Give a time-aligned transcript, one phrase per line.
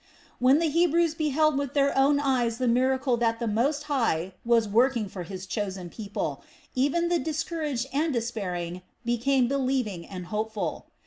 [0.39, 4.67] When the Hebrews beheld with their own eyes the miracle that the Most High was
[4.67, 6.41] working for His chosen people,
[6.73, 10.87] even the discouraged and despairing became believing and hopeful.